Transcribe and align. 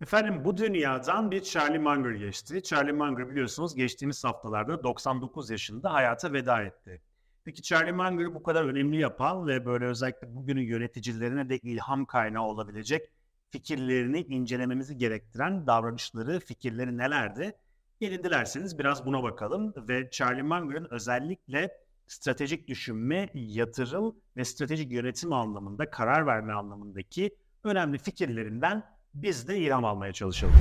Efendim 0.00 0.44
bu 0.44 0.56
dünyadan 0.56 1.30
bir 1.30 1.42
Charlie 1.42 1.78
Munger 1.78 2.10
geçti. 2.10 2.62
Charlie 2.62 2.92
Munger 2.92 3.30
biliyorsunuz 3.30 3.74
geçtiğimiz 3.74 4.24
haftalarda 4.24 4.82
99 4.82 5.50
yaşında 5.50 5.92
hayata 5.92 6.32
veda 6.32 6.62
etti. 6.62 7.02
Peki 7.44 7.62
Charlie 7.62 7.92
Munger'ı 7.92 8.34
bu 8.34 8.42
kadar 8.42 8.64
önemli 8.64 8.96
yapan 8.96 9.46
ve 9.46 9.66
böyle 9.66 9.84
özellikle 9.84 10.34
bugünün 10.34 10.62
yöneticilerine 10.62 11.48
de 11.48 11.58
ilham 11.58 12.04
kaynağı 12.04 12.42
olabilecek 12.42 13.10
fikirlerini 13.50 14.20
incelememizi 14.20 14.98
gerektiren 14.98 15.66
davranışları, 15.66 16.40
fikirleri 16.40 16.98
nelerdi? 16.98 17.52
Gelin 18.00 18.24
dilerseniz 18.24 18.78
biraz 18.78 19.06
buna 19.06 19.22
bakalım 19.22 19.74
ve 19.76 20.10
Charlie 20.10 20.42
Munger'ın 20.42 20.88
özellikle 20.90 21.78
stratejik 22.06 22.68
düşünme, 22.68 23.28
yatırım 23.34 24.16
ve 24.36 24.44
stratejik 24.44 24.92
yönetim 24.92 25.32
anlamında, 25.32 25.90
karar 25.90 26.26
verme 26.26 26.52
anlamındaki 26.52 27.36
önemli 27.64 27.98
fikirlerinden 27.98 28.99
biz 29.14 29.48
de 29.48 29.58
ilham 29.58 29.84
almaya 29.84 30.12
çalışalım. 30.12 30.54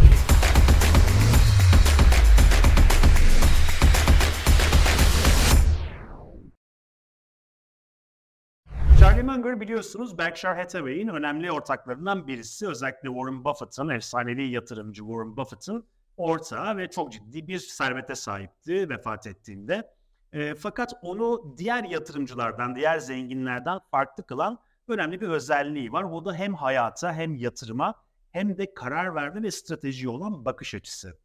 Charlie 8.99 9.23
Munger 9.23 9.59
biliyorsunuz 9.59 10.17
Berkshire 10.17 10.53
Hathaway'in 10.53 11.07
önemli 11.07 11.51
ortaklarından 11.51 12.27
birisi. 12.27 12.67
Özellikle 12.67 13.09
Warren 13.09 13.43
Buffett'ın, 13.45 13.89
efsanevi 13.89 14.43
yatırımcı 14.49 15.01
Warren 15.01 15.37
Buffett'ın 15.37 15.85
ortağı 16.17 16.77
ve 16.77 16.89
çok 16.89 17.11
ciddi 17.11 17.47
bir 17.47 17.59
servete 17.59 18.15
sahipti 18.15 18.89
vefat 18.89 19.27
ettiğinde. 19.27 19.93
E, 20.33 20.55
fakat 20.55 20.93
onu 21.01 21.55
diğer 21.57 21.83
yatırımcılardan, 21.83 22.75
diğer 22.75 22.99
zenginlerden 22.99 23.79
farklı 23.91 24.25
kılan 24.25 24.59
önemli 24.87 25.21
bir 25.21 25.29
özelliği 25.29 25.91
var. 25.91 26.11
Bu 26.11 26.25
da 26.25 26.33
hem 26.33 26.53
hayata 26.53 27.13
hem 27.13 27.35
yatırıma 27.35 27.95
hem 28.31 28.57
de 28.57 28.73
karar 28.73 29.15
verme 29.15 29.43
ve 29.43 29.51
strateji 29.51 30.09
olan 30.09 30.45
bakış 30.45 30.75
açısı. 30.75 31.17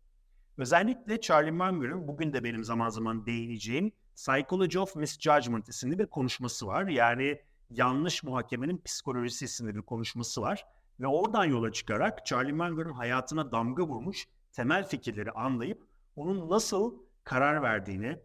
Özellikle 0.58 1.20
Charlie 1.20 1.50
Munger'ın 1.50 2.08
bugün 2.08 2.32
de 2.32 2.44
benim 2.44 2.64
zaman 2.64 2.88
zaman 2.88 3.26
değineceğim 3.26 3.92
Psychology 4.16 4.78
of 4.78 4.96
Misjudgment 4.96 5.68
isimli 5.68 5.98
bir 5.98 6.06
konuşması 6.06 6.66
var. 6.66 6.86
Yani 6.86 7.40
yanlış 7.70 8.22
muhakemenin 8.22 8.82
psikolojisi 8.84 9.44
isimli 9.44 9.74
bir 9.74 9.82
konuşması 9.82 10.42
var. 10.42 10.66
Ve 11.00 11.06
oradan 11.06 11.44
yola 11.44 11.72
çıkarak 11.72 12.26
Charlie 12.26 12.52
Munger'ın 12.52 12.92
hayatına 12.92 13.52
damga 13.52 13.82
vurmuş 13.82 14.28
temel 14.52 14.88
fikirleri 14.88 15.30
anlayıp 15.30 15.86
onun 16.16 16.50
nasıl 16.50 16.94
karar 17.24 17.62
verdiğini, 17.62 18.18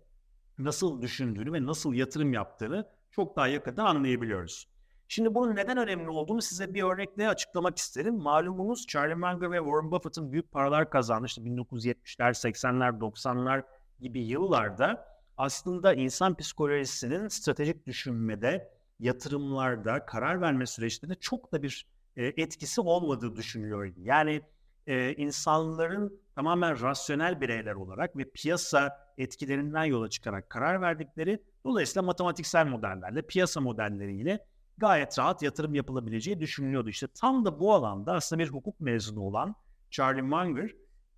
nasıl 0.58 1.02
düşündüğünü 1.02 1.53
ve 1.53 1.66
nasıl 1.66 1.94
yatırım 1.94 2.34
yaptığını 2.34 2.90
çok 3.12 3.36
daha 3.36 3.48
yakında 3.48 3.84
anlayabiliyoruz. 3.84 4.68
Şimdi 5.12 5.36
bunun 5.36 5.56
neden 5.56 5.78
önemli 5.78 6.10
olduğunu 6.10 6.42
size 6.42 6.74
bir 6.74 6.84
örnekle 6.84 7.30
açıklamak 7.30 7.78
isterim. 7.78 8.16
Malumunuz 8.16 8.88
Charlie 8.88 9.16
Munger 9.16 9.52
ve 9.52 9.58
Warren 9.58 9.92
Buffett'ın 9.92 10.32
büyük 10.32 10.52
paralar 10.52 10.90
kazandı. 10.90 11.26
İşte 11.26 11.42
1970'ler, 11.42 12.50
80'ler, 12.50 13.00
90'lar 13.00 13.64
gibi 14.00 14.20
yıllarda 14.24 15.06
aslında 15.38 15.94
insan 15.94 16.36
psikolojisinin 16.36 17.28
stratejik 17.28 17.88
düşünmede, 17.88 18.72
yatırımlarda, 19.00 20.06
karar 20.06 20.42
verme 20.42 20.66
süreçlerinde 20.66 21.20
çok 21.20 21.52
da 21.52 21.64
bir 21.64 21.88
e, 22.16 22.26
etkisi 22.26 22.82
olmadığı 22.82 23.36
düşünülüyor. 23.36 23.94
Yani 23.98 24.42
e, 24.88 25.14
insanların 25.14 26.22
tamamen 26.36 26.82
rasyonel 26.82 27.42
bireyler 27.42 27.74
olarak 27.74 28.18
ve 28.18 28.30
piyasa 28.30 29.10
etkilerinden 29.18 29.84
yola 29.84 30.10
çıkarak 30.10 30.50
karar 30.50 30.82
verdikleri 30.82 31.44
dolayısıyla 31.66 32.02
matematiksel 32.02 32.68
modellerle, 32.68 33.22
piyasa 33.22 33.62
modelleriyle 33.62 34.46
gayet 34.80 35.19
rahat 35.19 35.41
yatırım 35.41 35.75
yapılabileceği 35.75 36.39
düşünülüyordu. 36.39 36.89
İşte 36.89 37.08
tam 37.08 37.45
da 37.45 37.59
bu 37.59 37.73
alanda 37.73 38.13
aslında 38.13 38.44
bir 38.44 38.49
hukuk 38.49 38.80
mezunu 38.80 39.19
olan 39.22 39.55
Charlie 39.91 40.22
Munger 40.22 40.72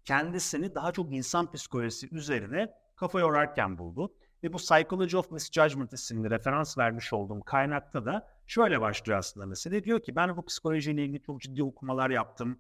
kendisini 0.06 0.76
daha 0.76 0.92
çok 0.92 1.14
insan 1.14 1.52
psikolojisi 1.52 2.16
üzerine 2.16 2.74
kafa 2.96 3.20
yorarken 3.20 3.78
buldu. 3.78 4.14
Ve 4.44 4.54
bu 4.54 4.58
Psychology 4.58 5.18
of 5.18 5.32
Misjudgment 5.32 5.94
isimli 5.94 6.30
referans 6.30 6.78
vermiş 6.78 7.14
olduğum 7.14 7.42
kaynakta 7.42 8.06
da 8.06 8.28
şöyle 8.48 8.82
başlıyor 8.82 9.20
aslında 9.20 9.46
mesele. 9.46 9.84
Diyor 9.84 10.00
ki 10.00 10.16
ben 10.16 10.38
bu 10.38 10.46
psikolojiyle 10.46 11.04
ilgili 11.06 11.22
çok 11.22 11.42
ciddi 11.42 11.64
okumalar 11.64 12.10
yaptım. 12.10 12.60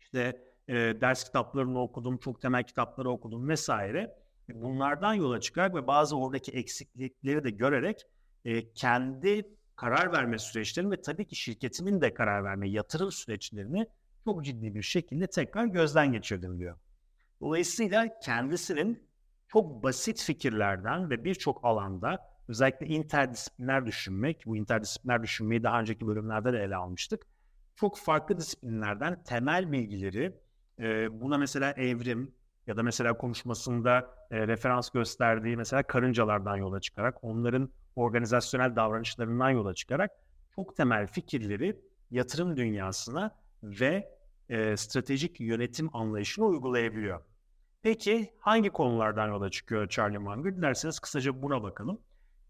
İşte 0.00 0.42
e, 0.68 0.74
ders 0.74 1.24
kitaplarını 1.24 1.80
okudum, 1.80 2.18
çok 2.18 2.40
temel 2.40 2.62
kitapları 2.62 3.10
okudum 3.10 3.48
vesaire. 3.48 4.16
Bunlardan 4.48 5.14
yola 5.14 5.40
çıkarak 5.40 5.74
ve 5.74 5.86
bazı 5.86 6.18
oradaki 6.18 6.52
eksiklikleri 6.52 7.44
de 7.44 7.50
görerek 7.50 8.06
e, 8.44 8.72
kendi 8.72 9.56
karar 9.76 10.12
verme 10.12 10.38
süreçlerini 10.38 10.90
ve 10.90 11.02
tabii 11.02 11.26
ki 11.26 11.36
şirketimin 11.36 12.00
de 12.00 12.14
karar 12.14 12.44
verme 12.44 12.68
yatırım 12.68 13.12
süreçlerini 13.12 13.86
çok 14.24 14.44
ciddi 14.44 14.74
bir 14.74 14.82
şekilde 14.82 15.26
tekrar 15.26 15.64
gözden 15.64 16.12
geçirdim 16.12 16.58
diyor. 16.58 16.78
Dolayısıyla 17.40 18.18
kendisinin 18.18 19.08
çok 19.48 19.82
basit 19.82 20.22
fikirlerden 20.22 21.10
ve 21.10 21.24
birçok 21.24 21.64
alanda 21.64 22.34
özellikle 22.48 22.86
interdisipliner 22.86 23.86
düşünmek, 23.86 24.42
bu 24.46 24.56
interdisipliner 24.56 25.22
düşünmeyi 25.22 25.62
daha 25.62 25.80
önceki 25.80 26.06
bölümlerde 26.06 26.52
de 26.52 26.58
ele 26.58 26.76
almıştık. 26.76 27.26
Çok 27.76 27.98
farklı 27.98 28.38
disiplinlerden 28.38 29.22
temel 29.22 29.72
bilgileri, 29.72 30.34
e, 30.78 31.20
buna 31.20 31.38
mesela 31.38 31.72
evrim 31.72 32.34
ya 32.66 32.76
da 32.76 32.82
mesela 32.82 33.16
konuşmasında 33.16 34.14
e, 34.30 34.46
referans 34.46 34.90
gösterdiği 34.90 35.56
mesela 35.56 35.82
karıncalardan 35.82 36.56
yola 36.56 36.80
çıkarak 36.80 37.24
onların 37.24 37.70
organizasyonel 37.96 38.76
davranışlarından 38.76 39.50
yola 39.50 39.74
çıkarak 39.74 40.10
çok 40.54 40.76
temel 40.76 41.06
fikirleri 41.06 41.80
yatırım 42.10 42.56
dünyasına 42.56 43.30
ve 43.62 44.14
e, 44.48 44.76
stratejik 44.76 45.40
yönetim 45.40 45.96
anlayışına 45.96 46.44
uygulayabiliyor. 46.44 47.20
Peki 47.82 48.32
hangi 48.38 48.70
konulardan 48.70 49.28
yola 49.28 49.50
çıkıyor 49.50 49.88
Charlie 49.88 50.18
Munger? 50.18 50.56
Dilerseniz 50.56 50.98
kısaca 50.98 51.42
buna 51.42 51.62
bakalım. 51.62 52.00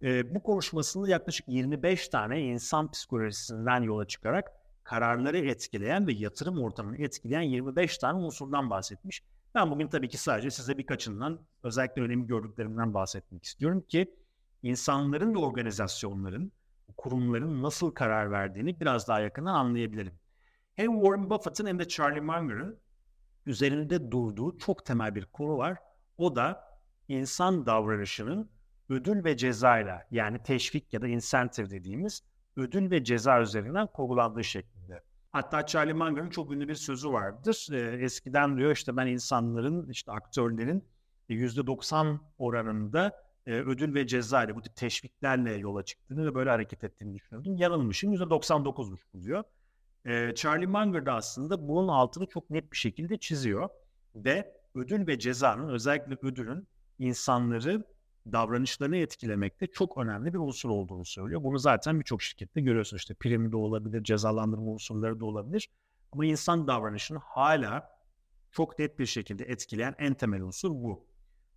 E, 0.03 0.34
bu 0.34 0.43
konuşmasında 0.43 1.09
yaklaşık 1.09 1.49
25 1.49 2.09
tane 2.09 2.41
insan 2.41 2.91
psikolojisinden 2.91 3.82
yola 3.82 4.06
çıkarak 4.06 4.53
kararları 4.84 5.38
etkileyen 5.38 6.06
ve 6.06 6.12
yatırım 6.12 6.62
ortamını 6.62 6.97
etkileyen 6.97 7.43
25 7.43 7.99
tane 7.99 8.19
unsurdan 8.19 8.71
bahsetmiş. 8.71 9.22
Ben 9.55 9.71
bugün 9.71 9.88
tabii 9.88 10.09
ki 10.09 10.19
sadece 10.19 10.50
size 10.50 10.78
birkaçından 10.78 11.38
özellikle 11.62 12.03
önemli 12.03 12.26
gördüklerimden 12.26 12.94
bahsetmek 12.94 13.44
istiyorum 13.44 13.84
ki 13.88 14.15
insanların 14.65 15.35
ve 15.35 15.39
organizasyonların, 15.39 16.53
kurumların 16.97 17.63
nasıl 17.63 17.91
karar 17.91 18.31
verdiğini 18.31 18.81
biraz 18.81 19.09
daha 19.09 19.21
yakından 19.21 19.55
anlayabilirim. 19.55 20.19
Hem 20.75 20.93
Warren 20.95 21.31
Buffett'ın 21.31 21.67
hem 21.67 21.79
de 21.79 21.89
Charlie 21.89 22.21
Munger'ın 22.21 22.81
üzerinde 23.47 24.11
durduğu 24.11 24.59
çok 24.59 24.87
temel 24.87 25.15
bir 25.15 25.27
konu 25.27 25.59
var. 25.59 25.79
O 26.19 26.37
da 26.37 26.65
insan 27.09 27.67
davranışının 27.67 28.51
ödül 28.89 29.25
ve 29.25 29.37
cezayla 29.37 30.07
yani 30.11 30.43
teşvik 30.43 30.93
ya 30.93 31.03
da 31.03 31.09
incentive 31.09 31.71
dediğimiz 31.71 32.23
ödül 32.57 32.91
ve 32.91 33.05
ceza 33.05 33.41
üzerinden 33.41 33.87
kurgulandığı 33.87 34.45
şeklinde. 34.45 35.03
Hatta 35.33 35.67
Charlie 35.67 35.93
Munger'ın 35.93 36.31
çok 36.31 36.53
ünlü 36.53 36.69
bir 36.69 36.75
sözü 36.75 37.09
vardır. 37.09 37.69
Ee, 37.73 38.05
eskiden 38.05 38.57
diyor 38.57 38.73
işte 38.73 38.97
ben 38.97 39.07
insanların, 39.07 39.89
işte 39.89 40.13
aktörlerin 40.13 40.85
%90 41.29 42.19
oranında 42.39 43.25
e, 43.47 43.53
ödül 43.53 43.94
ve 43.94 44.06
ceza 44.06 44.44
ile 44.44 44.56
bu 44.56 44.62
tip 44.62 44.77
teşviklerle 44.77 45.53
yola 45.53 45.84
çıktığını 45.84 46.27
ve 46.27 46.34
böyle 46.34 46.50
hareket 46.50 46.84
ettiğini 46.84 47.15
düşünüyordum. 47.15 47.56
Yanılmışım. 47.56 48.15
%99'muş 48.15 49.00
bu 49.15 49.22
diyor. 49.22 49.44
E, 50.05 50.34
Charlie 50.34 50.66
Munger 50.66 51.06
da 51.06 51.15
aslında 51.15 51.69
bunun 51.69 51.88
altını 51.88 52.27
çok 52.27 52.50
net 52.50 52.72
bir 52.72 52.77
şekilde 52.77 53.19
çiziyor. 53.19 53.69
Ve 54.15 54.55
ödül 54.75 55.06
ve 55.06 55.19
cezanın 55.19 55.69
özellikle 55.69 56.19
ödülün 56.22 56.69
insanları 56.99 57.84
davranışlarını 58.32 58.97
etkilemekte 58.97 59.66
çok 59.66 59.99
önemli 59.99 60.32
bir 60.32 60.38
unsur 60.38 60.69
olduğunu 60.69 61.05
söylüyor. 61.05 61.43
Bunu 61.43 61.59
zaten 61.59 62.00
birçok 62.00 62.22
şirkette 62.22 62.61
görüyorsunuz. 62.61 63.00
İşte 63.00 63.15
primi 63.15 63.53
de 63.53 63.56
olabilir, 63.56 64.05
cezalandırma 64.05 64.71
unsurları 64.71 65.21
da 65.21 65.25
olabilir. 65.25 65.71
Ama 66.12 66.26
insan 66.26 66.66
davranışını 66.66 67.19
hala 67.19 67.91
çok 68.50 68.79
net 68.79 68.99
bir 68.99 69.06
şekilde 69.06 69.44
etkileyen 69.44 69.94
en 69.99 70.14
temel 70.14 70.43
unsur 70.43 70.70
bu. 70.70 71.06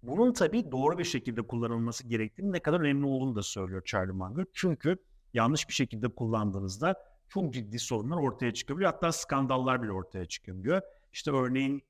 Bunun 0.07 0.33
tabii 0.33 0.71
doğru 0.71 0.97
bir 0.97 1.03
şekilde 1.03 1.41
kullanılması 1.41 2.07
gerektiğini 2.07 2.51
ne 2.51 2.59
kadar 2.59 2.79
önemli 2.79 3.05
olduğunu 3.05 3.35
da 3.35 3.43
söylüyor 3.43 3.81
Charlie 3.85 4.11
Munger. 4.11 4.45
Çünkü 4.53 4.97
yanlış 5.33 5.67
bir 5.67 5.73
şekilde 5.73 6.07
kullandığınızda 6.07 6.95
çok 7.29 7.53
ciddi 7.53 7.79
sorunlar 7.79 8.17
ortaya 8.17 8.53
çıkabiliyor. 8.53 8.91
Hatta 8.91 9.11
skandallar 9.11 9.83
bile 9.83 9.91
ortaya 9.91 10.25
çıkabiliyor. 10.25 10.81
İşte 11.13 11.31
örneğin 11.31 11.83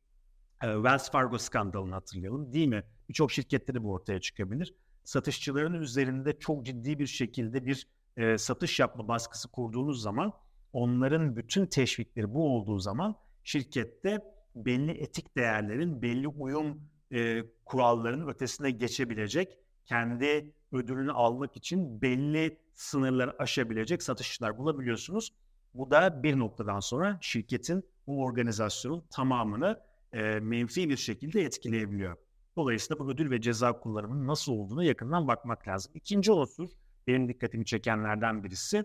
e, 0.63 0.73
Wells 0.73 1.11
Fargo 1.11 1.37
skandalını 1.37 1.93
hatırlayalım 1.93 2.53
değil 2.53 2.67
mi? 2.67 2.83
Birçok 3.09 3.31
şirkette 3.31 3.83
bu 3.83 3.91
ortaya 3.91 4.21
çıkabilir. 4.21 4.73
Satışçıların 5.03 5.73
üzerinde 5.73 6.39
çok 6.39 6.65
ciddi 6.65 6.99
bir 6.99 7.07
şekilde 7.07 7.65
bir 7.65 7.87
e, 8.17 8.37
satış 8.37 8.79
yapma 8.79 9.07
baskısı 9.07 9.51
kurduğunuz 9.51 10.01
zaman 10.01 10.33
onların 10.73 11.35
bütün 11.35 11.65
teşvikleri 11.65 12.33
bu 12.33 12.55
olduğu 12.55 12.79
zaman 12.79 13.15
şirkette 13.43 14.21
belli 14.55 14.91
etik 14.91 15.37
değerlerin, 15.37 16.01
belli 16.01 16.27
uyum 16.27 16.81
e, 17.11 17.43
kurallarının 17.65 18.27
ötesine 18.27 18.71
geçebilecek, 18.71 19.57
kendi 19.85 20.53
ödülünü 20.71 21.11
almak 21.11 21.57
için 21.57 22.01
belli 22.01 22.57
sınırları 22.73 23.35
aşabilecek 23.39 24.03
satışçılar 24.03 24.57
bulabiliyorsunuz. 24.57 25.33
Bu 25.73 25.91
da 25.91 26.23
bir 26.23 26.39
noktadan 26.39 26.79
sonra 26.79 27.17
şirketin 27.21 27.83
o 28.07 28.23
organizasyonun 28.23 29.03
tamamını 29.09 29.79
e, 30.13 30.21
menfi 30.39 30.89
bir 30.89 30.97
şekilde 30.97 31.41
etkileyebiliyor. 31.41 32.17
Dolayısıyla 32.55 32.99
bu 32.99 33.11
ödül 33.11 33.31
ve 33.31 33.41
ceza 33.41 33.79
kullanımının 33.79 34.27
nasıl 34.27 34.51
olduğunu 34.51 34.83
yakından 34.83 35.27
bakmak 35.27 35.67
lazım. 35.67 35.91
İkinci 35.95 36.31
unsur 36.31 36.69
benim 37.07 37.29
dikkatimi 37.29 37.65
çekenlerden 37.65 38.43
birisi 38.43 38.83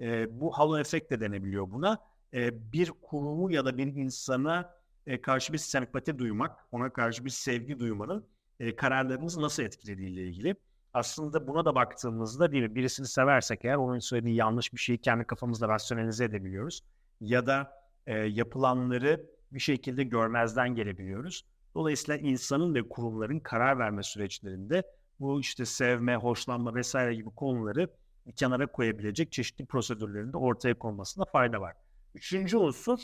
e, 0.00 0.40
bu 0.40 0.52
halo 0.52 0.78
efekt 0.78 1.10
de 1.10 1.20
denebiliyor 1.20 1.70
buna. 1.70 1.98
E, 2.34 2.72
bir 2.72 2.92
kurumu 3.02 3.50
ya 3.52 3.64
da 3.64 3.78
bir 3.78 3.86
insana 3.86 4.77
e, 5.08 5.20
karşı 5.20 5.52
bir 5.52 5.58
sempati 5.58 6.18
duymak, 6.18 6.56
ona 6.72 6.92
karşı 6.92 7.24
bir 7.24 7.30
sevgi 7.30 7.80
duymanın 7.80 8.26
e, 8.60 8.76
kararlarımızı 8.76 9.42
nasıl 9.42 9.62
etkilediğiyle 9.62 10.22
ilgili. 10.22 10.56
Aslında 10.94 11.46
buna 11.46 11.64
da 11.64 11.74
baktığımızda 11.74 12.52
değil 12.52 12.62
mi? 12.62 12.74
Birisini 12.74 13.06
seversek 13.06 13.64
eğer 13.64 13.74
onun 13.74 13.98
söylediği 13.98 14.34
yanlış 14.34 14.72
bir 14.72 14.78
şeyi 14.78 14.98
kendi 14.98 15.24
kafamızda 15.24 15.68
rasyonelize 15.68 16.24
edebiliyoruz. 16.24 16.80
Ya 17.20 17.46
da 17.46 17.72
e, 18.06 18.14
yapılanları 18.14 19.26
bir 19.52 19.60
şekilde 19.60 20.04
görmezden 20.04 20.74
gelebiliyoruz. 20.74 21.44
Dolayısıyla 21.74 22.20
insanın 22.20 22.74
ve 22.74 22.88
kurumların 22.88 23.40
karar 23.40 23.78
verme 23.78 24.02
süreçlerinde 24.02 24.82
bu 25.20 25.40
işte 25.40 25.64
sevme, 25.64 26.16
hoşlanma 26.16 26.74
vesaire 26.74 27.14
gibi 27.14 27.30
konuları 27.30 27.90
bir 28.26 28.32
kenara 28.32 28.66
koyabilecek 28.66 29.32
çeşitli 29.32 29.66
prosedürlerin 29.66 30.32
de 30.32 30.36
ortaya 30.36 30.74
konmasında 30.74 31.24
fayda 31.24 31.60
var. 31.60 31.74
Üçüncü 32.14 32.56
unsur 32.56 32.98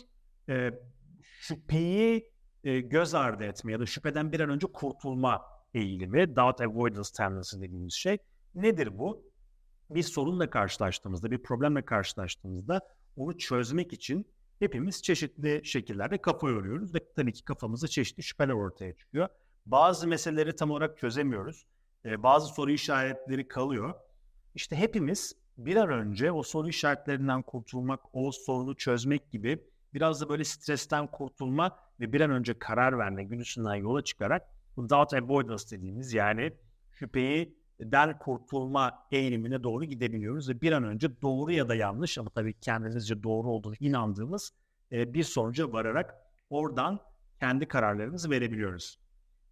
e, 0.49 0.71
şüpheyi 1.41 2.33
e, 2.65 2.81
göz 2.81 3.15
ardı 3.15 3.45
etme 3.45 3.73
ya 3.73 3.81
da 3.81 3.87
şüpheden 3.87 4.33
bir 4.33 4.41
an 4.41 4.51
önce 4.51 4.67
kurtulma 4.67 5.43
eğilimi, 5.75 6.37
doubt 6.37 6.61
avoidance 6.61 7.09
tendency 7.17 7.57
dediğimiz 7.57 7.95
şey. 7.95 8.19
Nedir 8.55 8.99
bu? 8.99 9.23
Bir 9.91 10.03
sorunla 10.03 10.51
karşılaştığımızda, 10.51 11.31
bir 11.31 11.43
problemle 11.43 11.85
karşılaştığımızda 11.85 12.81
onu 13.17 13.39
çözmek 13.39 13.93
için 13.93 14.27
hepimiz 14.59 15.03
çeşitli 15.03 15.61
şekillerde 15.65 16.19
kafa 16.19 16.49
yoruyoruz 16.49 16.95
ve 16.95 16.99
tabii 17.17 17.33
ki 17.33 17.45
kafamızda 17.45 17.89
çeşitli 17.89 18.23
şüpheler 18.23 18.53
ortaya 18.53 18.97
çıkıyor. 18.97 19.29
Bazı 19.67 20.09
meseleleri 20.09 20.57
tam 20.57 20.71
olarak 20.71 20.99
çözemiyoruz. 20.99 21.67
Ee, 22.05 22.23
bazı 22.23 22.55
soru 22.55 22.71
işaretleri 22.71 23.49
kalıyor. 23.49 23.95
İşte 24.55 24.77
hepimiz 24.77 25.37
bir 25.59 25.77
an 25.77 25.89
önce 25.89 26.33
o 26.33 26.43
soru 26.43 26.69
işaretlerinden 26.69 27.43
kurtulmak, 27.43 28.01
o 28.13 28.33
sorunu 28.33 28.77
çözmek 28.77 29.31
gibi 29.31 29.65
biraz 29.95 30.21
da 30.21 30.29
böyle 30.29 30.45
stresten 30.45 31.07
kurtulma 31.07 31.79
ve 32.01 32.13
bir 32.13 32.21
an 32.21 32.31
önce 32.31 32.59
karar 32.59 32.99
verme 32.99 33.25
güdüsünden 33.25 33.75
yola 33.75 34.05
çıkarak 34.05 34.43
bu 34.77 34.89
doubt 34.89 35.15
avoidance 35.15 35.65
dediğimiz 35.71 36.13
yani 36.13 36.53
şüpheyi 36.93 37.59
den 37.81 38.19
kurtulma 38.19 39.07
eğilimine 39.11 39.63
doğru 39.63 39.85
gidebiliyoruz 39.85 40.49
ve 40.49 40.61
bir 40.61 40.73
an 40.73 40.85
önce 40.85 41.23
doğru 41.23 41.53
ya 41.53 41.69
da 41.69 41.75
yanlış 41.75 42.19
ama 42.19 42.31
tabii 42.31 42.55
kendimizce 42.61 43.23
doğru 43.23 43.51
olduğunu 43.51 43.75
inandığımız 43.81 44.53
e, 44.93 45.15
bir 45.15 45.25
sonuca 45.25 45.73
vararak 45.73 46.15
oradan 46.51 47.01
kendi 47.41 47.69
kararlarımızı 47.69 48.31
verebiliyoruz. 48.31 48.99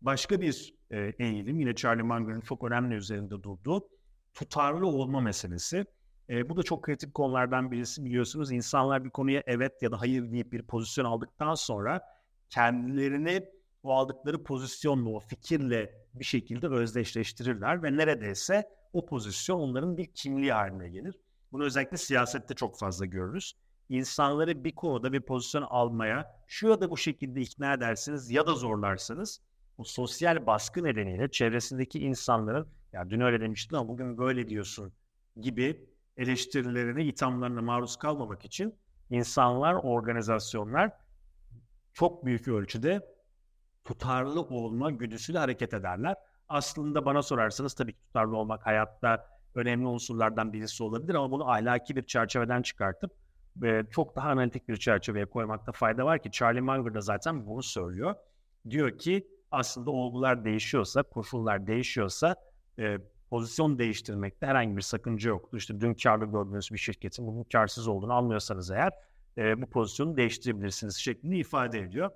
Başka 0.01 0.41
bir 0.41 0.75
e, 0.91 1.15
eğilim 1.19 1.61
yine 1.61 1.75
Charlie 1.75 2.03
Munger'ın 2.03 2.41
çok 2.41 2.65
önemli 2.65 2.95
üzerinde 2.95 3.43
durduğu 3.43 3.89
tutarlı 4.35 4.87
olma 4.87 5.21
meselesi. 5.21 5.87
E, 6.31 6.49
bu 6.49 6.57
da 6.57 6.63
çok 6.63 6.83
kritik 6.83 7.15
konulardan 7.15 7.71
birisi 7.71 8.05
biliyorsunuz. 8.05 8.53
İnsanlar 8.53 9.05
bir 9.05 9.11
konuya 9.11 9.43
evet 9.47 9.83
ya 9.83 9.93
da 9.93 10.01
hayır 10.01 10.33
deyip 10.33 10.53
bir 10.53 10.63
pozisyon 10.63 11.05
aldıktan 11.05 11.55
sonra 11.55 12.01
kendilerini 12.51 13.47
o 13.83 13.93
aldıkları 13.93 14.43
pozisyonla, 14.43 15.11
o 15.11 15.21
fikirle 15.21 15.95
bir 16.15 16.25
şekilde 16.25 16.69
özdeşleştirirler 16.69 17.83
ve 17.83 17.97
neredeyse 17.97 18.69
o 18.93 19.07
pozisyon 19.07 19.61
onların 19.61 19.97
bir 19.97 20.07
kimliği 20.07 20.53
haline 20.53 20.89
gelir. 20.89 21.19
Bunu 21.53 21.65
özellikle 21.65 21.97
siyasette 21.97 22.55
çok 22.55 22.79
fazla 22.79 23.07
görürüz. 23.07 23.53
İnsanları 23.89 24.65
bir 24.65 24.75
konuda 24.75 25.13
bir 25.13 25.21
pozisyon 25.21 25.63
almaya 25.63 26.43
şu 26.47 26.69
ya 26.69 26.81
da 26.81 26.91
bu 26.91 26.97
şekilde 26.97 27.41
ikna 27.41 27.75
edersiniz 27.75 28.31
ya 28.31 28.47
da 28.47 28.55
zorlarsınız. 28.55 29.41
Bu 29.79 29.85
sosyal 29.85 30.47
baskı 30.47 30.85
nedeniyle 30.85 31.31
çevresindeki 31.31 31.99
insanların 31.99 32.69
ya 32.93 33.11
dün 33.11 33.21
öyle 33.21 33.41
demiştin 33.41 33.77
ama 33.77 33.89
bugün 33.89 34.19
böyle 34.19 34.49
diyorsun 34.49 34.93
gibi 35.41 35.92
eleştirilerine, 36.17 37.05
ithamlarına 37.05 37.63
maruz 37.63 37.97
kalmamak 37.97 38.45
için 38.45 38.75
insanlar, 39.11 39.75
organizasyonlar 39.75 40.93
çok 41.93 42.25
büyük 42.25 42.49
ölçüde 42.49 43.01
tutarlı 43.85 44.41
olma 44.41 44.91
güdüsüyle 44.91 45.39
hareket 45.39 45.75
ederler. 45.75 46.17
Aslında 46.49 47.05
bana 47.05 47.23
sorarsanız 47.23 47.75
tabii 47.75 47.93
ki 47.93 48.01
tutarlı 48.03 48.37
olmak 48.37 48.67
hayatta 48.67 49.27
önemli 49.55 49.87
unsurlardan 49.87 50.53
birisi 50.53 50.83
olabilir 50.83 51.15
ama 51.15 51.31
bunu 51.31 51.51
ahlaki 51.51 51.97
bir 51.97 52.03
çerçeveden 52.03 52.63
çıkartıp 52.63 53.13
ve 53.57 53.87
çok 53.91 54.17
daha 54.17 54.31
analitik 54.31 54.69
bir 54.69 54.77
çerçeveye 54.77 55.25
koymakta 55.25 55.73
fayda 55.73 56.05
var 56.05 56.23
ki 56.23 56.31
Charlie 56.31 56.61
Munger 56.61 56.95
da 56.95 57.01
zaten 57.01 57.47
bunu 57.47 57.63
söylüyor. 57.63 58.15
Diyor 58.71 58.99
ki 58.99 59.29
aslında 59.51 59.91
olgular 59.91 60.45
değişiyorsa, 60.45 61.03
koşullar 61.03 61.67
değişiyorsa 61.67 62.37
e, 62.79 62.99
pozisyon 63.33 63.79
değiştirmekte 63.79 64.47
herhangi 64.47 64.77
bir 64.77 64.83
sakınca 64.83 65.31
yoktur. 65.31 65.59
İşte 65.59 65.81
dün 65.81 65.95
karlı 65.95 66.25
gördüğünüz 66.25 66.71
bir 66.73 66.79
şirketin 66.79 67.27
bugün 67.27 67.45
karsız 67.45 67.89
olduğunu 67.89 68.13
anlıyorsanız 68.13 68.71
eğer 68.71 68.93
e, 69.39 69.63
bu 69.63 69.71
pozisyonu 69.71 70.17
değiştirebilirsiniz 70.17 70.97
şeklinde 70.97 71.37
ifade 71.37 71.79
ediyor. 71.79 72.11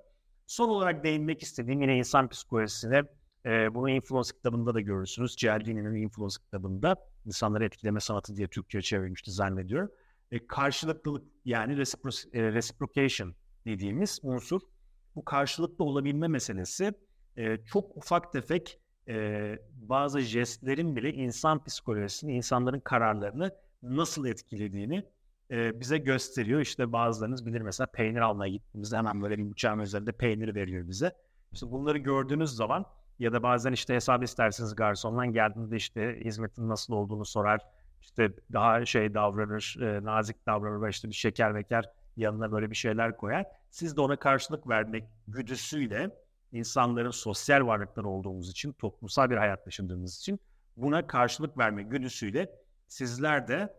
Son 0.47 0.69
olarak 0.69 1.03
değinmek 1.03 1.43
istediğim 1.43 1.81
yine 1.81 1.97
insan 1.97 2.29
psikolojisine 2.29 3.03
e, 3.45 3.75
bunu 3.75 3.89
Influence 3.89 4.31
kitabında 4.31 4.73
da 4.73 4.81
görürsünüz. 4.81 5.35
Cialdini'nin 5.35 5.95
Influence 5.95 6.35
kitabında 6.45 6.95
insanları 7.25 7.65
etkileme 7.65 7.99
sanatı 7.99 8.35
diye 8.35 8.47
Türkçe 8.47 8.81
çevirmişti 8.81 9.31
zannediyorum. 9.31 9.91
E, 10.31 10.47
karşılıklılık 10.47 11.23
yani 11.45 11.73
recipro- 11.73 12.37
e, 12.37 12.53
reciprocation 12.53 13.35
dediğimiz 13.65 14.19
unsur. 14.23 14.61
Bu 15.15 15.25
karşılıklı 15.25 15.85
olabilme 15.85 16.27
meselesi 16.27 16.93
e, 17.37 17.57
çok 17.65 17.97
ufak 17.97 18.33
tefek 18.33 18.79
e, 19.07 19.59
bazı 19.75 20.19
jestlerin 20.19 20.95
bile 20.95 21.13
insan 21.13 21.63
psikolojisini, 21.63 22.33
insanların 22.33 22.79
kararlarını 22.79 23.51
nasıl 23.83 24.25
etkilediğini 24.25 25.03
e, 25.51 25.79
bize 25.79 25.97
gösteriyor. 25.97 26.61
İşte 26.61 26.91
bazılarınız 26.91 27.45
bilir 27.45 27.61
mesela 27.61 27.87
peynir 27.87 28.21
almaya 28.21 28.51
gittiğimizde 28.51 28.97
hemen 28.97 29.21
böyle 29.21 29.37
bir 29.37 29.51
bıçağın 29.51 29.79
üzerinde 29.79 30.11
peynir 30.11 30.55
veriyor 30.55 30.87
bize. 30.87 31.11
İşte 31.53 31.71
bunları 31.71 31.97
gördüğünüz 31.97 32.49
zaman 32.49 32.85
ya 33.19 33.33
da 33.33 33.43
bazen 33.43 33.71
işte 33.71 33.95
hesap 33.95 34.23
istersiniz 34.23 34.75
garsondan 34.75 35.33
geldiğinde 35.33 35.75
işte 35.75 36.19
hizmetin 36.25 36.69
nasıl 36.69 36.93
olduğunu 36.93 37.25
sorar. 37.25 37.61
İşte 38.01 38.31
daha 38.53 38.85
şey 38.85 39.13
davranır, 39.13 39.77
e, 39.81 40.03
nazik 40.03 40.45
davranır 40.45 40.81
ve 40.81 40.89
işte 40.89 41.07
bir 41.07 41.13
şeker 41.13 41.51
meker 41.51 41.91
yanına 42.17 42.51
böyle 42.51 42.71
bir 42.71 42.75
şeyler 42.75 43.17
koyar. 43.17 43.45
Siz 43.69 43.97
de 43.97 44.01
ona 44.01 44.15
karşılık 44.15 44.69
vermek 44.69 45.03
güdüsüyle 45.27 46.09
insanların 46.51 47.11
sosyal 47.11 47.67
varlıklar 47.67 48.03
olduğumuz 48.03 48.49
için, 48.49 48.71
toplumsal 48.73 49.29
bir 49.29 49.37
hayat 49.37 49.65
yaşadığımız 49.65 50.17
için 50.17 50.39
buna 50.77 51.07
karşılık 51.07 51.57
verme 51.57 51.83
güdüsüyle 51.83 52.51
sizler 52.87 53.47
de 53.47 53.73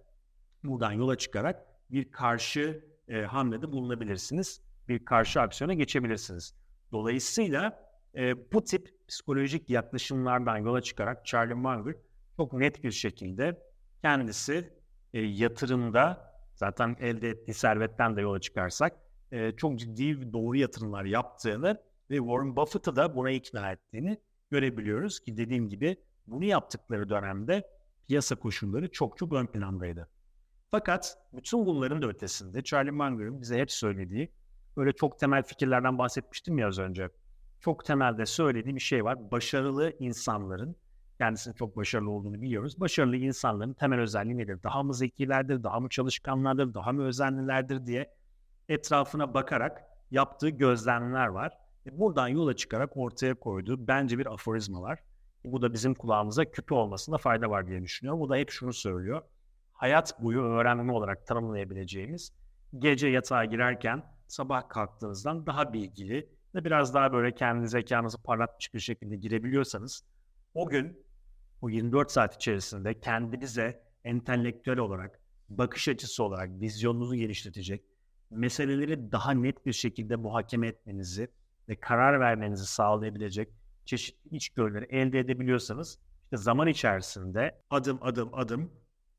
buradan 0.65 0.93
yola 0.93 1.19
çıkarak 1.19 1.67
bir 1.91 2.13
karşı 2.13 2.85
e, 3.09 3.23
hamlede 3.23 3.73
bulunabilirsiniz. 3.73 4.61
Bir 4.89 5.05
karşı 5.05 5.41
aksiyona 5.41 5.75
geçebilirsiniz. 5.75 6.55
Dolayısıyla 6.93 7.89
e, 8.15 8.53
bu 8.53 8.65
tip 8.65 9.09
psikolojik 9.09 9.71
yaklaşımlardan 9.71 10.57
yola 10.57 10.81
çıkarak 10.81 11.27
Charlie 11.27 11.55
Munger 11.55 11.95
çok 12.37 12.53
net 12.53 12.85
bir 12.85 12.91
şekilde 12.91 13.63
kendisi 14.03 14.73
e, 15.15 15.21
yatırımda 15.21 16.35
zaten 16.55 16.97
elde 17.01 17.29
ettiği 17.29 17.55
servetten 17.55 18.17
de 18.17 18.21
yola 18.21 18.41
çıkarsak 18.41 18.93
e, 19.33 19.53
çok 19.53 19.79
ciddi 19.79 20.33
doğru 20.33 20.57
yatırımlar 20.57 21.05
yaptığını 21.05 21.83
ve 22.11 22.17
Warren 22.17 22.57
Buffett'ı 22.57 22.97
da 22.97 23.17
buna 23.17 23.31
ikna 23.31 23.73
ettiğini 23.73 24.19
görebiliyoruz 24.51 25.21
ki 25.21 25.37
dediğim 25.37 25.69
gibi 25.69 25.97
bunu 26.27 26.45
yaptıkları 26.45 27.09
dönemde 27.09 27.71
piyasa 28.09 28.37
koşulları 28.37 28.91
çok 28.91 29.19
çok 29.19 29.33
ön 29.33 29.47
plandaydı. 29.47 30.09
Fakat 30.71 31.19
bütün 31.33 31.67
bunların 31.67 32.03
da 32.03 32.07
ötesinde 32.07 32.63
Charlie 32.63 32.91
Munger'ın 32.91 33.41
bize 33.41 33.59
hep 33.59 33.73
söylediği 33.73 34.33
böyle 34.77 34.93
çok 34.93 35.19
temel 35.19 35.43
fikirlerden 35.43 35.99
bahsetmiştim 35.99 36.59
ya 36.59 36.69
az 36.69 36.79
önce. 36.79 37.09
Çok 37.61 37.85
temelde 37.85 38.27
söylediği 38.27 38.75
bir 38.75 38.81
şey 38.81 39.05
var. 39.05 39.31
Başarılı 39.31 39.93
insanların 39.99 40.77
kendisinin 41.19 41.55
çok 41.55 41.77
başarılı 41.77 42.11
olduğunu 42.11 42.43
biliyoruz. 42.43 42.81
Başarılı 42.81 43.17
insanların 43.17 43.73
temel 43.73 44.01
özelliği 44.01 44.39
nedir? 44.39 44.63
Daha 44.63 44.83
mı 44.83 44.95
zekilerdir, 44.95 45.63
daha 45.63 45.81
mı 45.81 45.89
çalışkanlardır, 45.89 46.75
daha 46.75 46.93
mı 46.93 47.05
özenlilerdir 47.05 47.87
diye 47.87 48.15
etrafına 48.69 49.35
bakarak 49.35 49.83
yaptığı 50.11 50.49
gözlemler 50.49 51.27
var. 51.27 51.53
E, 51.89 51.99
buradan 51.99 52.29
yola 52.29 52.57
çıkarak 52.57 52.97
ortaya 52.97 53.35
koyduğu 53.35 53.87
bence 53.89 54.19
bir 54.19 54.27
aforizma 54.27 54.83
var. 54.83 54.99
Bu 55.45 55.63
da 55.63 55.73
bizim 55.73 55.95
kulağımıza 55.95 56.45
küpe 56.45 56.75
olmasında 56.75 57.19
fayda 57.19 57.51
var 57.51 57.67
diye 57.67 57.83
düşünüyorum. 57.83 58.21
Bu 58.21 58.29
da 58.29 58.37
hep 58.37 58.51
şunu 58.51 58.73
söylüyor. 58.73 59.23
Hayat 59.73 60.23
boyu 60.23 60.41
öğrenme 60.41 60.93
olarak 60.93 61.27
tanımlayabileceğimiz 61.27 62.33
gece 62.79 63.09
yatağa 63.09 63.45
girerken 63.45 64.03
sabah 64.27 64.69
kalktığınızdan 64.69 65.47
daha 65.47 65.73
bilgili 65.73 66.29
ve 66.55 66.65
biraz 66.65 66.95
daha 66.95 67.13
böyle 67.13 67.35
kendi 67.35 67.69
zekanızı 67.69 68.23
parlatmış 68.23 68.75
bir 68.75 68.81
şekilde 68.81 69.17
girebiliyorsanız 69.17 70.05
o 70.55 70.69
gün 70.69 71.07
o 71.63 71.69
24 71.69 72.11
saat 72.11 72.35
içerisinde 72.35 73.01
kendinize 73.01 73.83
entelektüel 74.05 74.79
olarak, 74.79 75.21
bakış 75.49 75.89
açısı 75.89 76.25
olarak 76.25 76.61
vizyonunuzu 76.61 77.15
geliştirecek, 77.15 77.85
meseleleri 78.31 79.13
daha 79.13 79.33
net 79.33 79.67
bir 79.67 79.73
şekilde 79.73 80.17
muhakeme 80.17 80.67
etmenizi 80.67 81.29
ve 81.69 81.77
karar 81.77 82.21
vermenizi 82.21 82.67
sağlayabilecek 82.67 83.49
çeşitli 83.85 84.37
içgörüleri 84.37 84.85
elde 84.85 85.19
edebiliyorsanız 85.19 85.99
işte 86.25 86.37
zaman 86.37 86.69
içerisinde 86.69 87.63
adım 87.71 87.99
adım 88.03 88.35
adım 88.35 88.73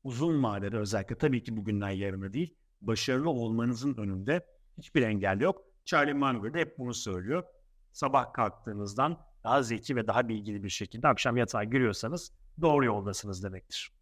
uzun 0.04 0.42
vadede 0.42 0.76
özellikle 0.76 1.18
tabii 1.18 1.42
ki 1.42 1.56
bugünden 1.56 1.90
yarına 1.90 2.32
değil 2.32 2.54
başarılı 2.80 3.30
olmanızın 3.30 3.94
önünde 3.94 4.46
hiçbir 4.78 5.02
engel 5.02 5.40
yok. 5.40 5.62
Charlie 5.84 6.12
Munger 6.14 6.54
de 6.54 6.60
hep 6.60 6.78
bunu 6.78 6.94
söylüyor. 6.94 7.44
Sabah 7.92 8.32
kalktığınızdan 8.32 9.20
daha 9.44 9.62
zeki 9.62 9.96
ve 9.96 10.06
daha 10.06 10.28
bilgili 10.28 10.64
bir 10.64 10.68
şekilde 10.68 11.08
akşam 11.08 11.36
yatağa 11.36 11.64
giriyorsanız 11.64 12.32
doğru 12.60 12.84
yoldasınız 12.84 13.44
demektir. 13.44 13.92